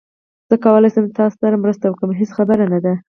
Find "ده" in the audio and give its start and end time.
2.85-2.93